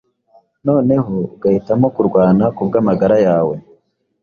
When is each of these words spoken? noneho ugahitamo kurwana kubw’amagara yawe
noneho 0.67 1.11
ugahitamo 1.35 1.87
kurwana 1.95 2.45
kubw’amagara 2.55 3.15
yawe 3.27 3.55